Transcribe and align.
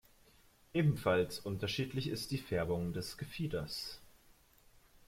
Ebenfalls 0.73 1.37
unterschiedlich 1.37 2.07
ist 2.09 2.31
die 2.31 2.39
Färbung 2.39 2.91
des 2.91 3.19
Gefieders. 3.19 3.99